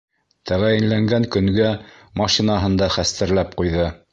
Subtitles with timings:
[0.51, 1.67] Тәғәйенләнгән көнгә
[2.23, 3.89] машинаһын да хәстәрләп ҡуйҙы.